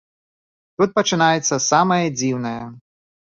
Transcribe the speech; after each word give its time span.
Тут 0.81 0.89
пачынаецца 0.99 1.55
самае 1.69 2.01
дзіўнае. 2.19 2.63